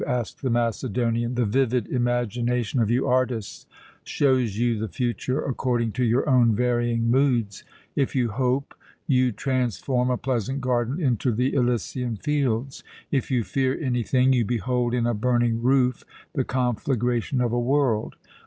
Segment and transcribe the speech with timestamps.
[0.07, 1.35] asked the Macedonian.
[1.35, 3.67] "The vivid imagination of you artists
[4.03, 7.63] shows you the future according to your own varying moods.
[7.95, 8.73] If you hope,
[9.05, 14.95] you transform a pleasant garden into the Elysian fields; if you fear anything you behold
[14.95, 18.15] in a burning roof the conflagration of a world.